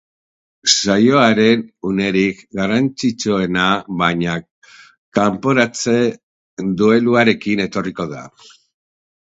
Saioaren 0.75 1.59
unerik 1.89 2.41
garrantzitsuena, 2.61 3.67
baina, 4.01 4.39
kanporatze 5.21 5.97
dueluarekin 6.83 7.65
etorriko 7.71 8.13
da. 8.19 8.27